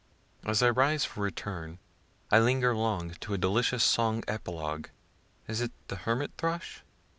As 0.43 0.63
I 0.63 0.69
rise 0.71 1.05
for 1.05 1.19
return, 1.21 1.77
I 2.31 2.39
linger 2.39 2.75
long 2.75 3.11
to 3.19 3.35
a 3.35 3.37
delicious 3.37 3.83
song 3.83 4.23
epilogue 4.27 4.87
(is 5.47 5.61
it 5.61 5.73
the 5.89 5.95
hermit 5.97 6.31
thrush?) 6.39 6.81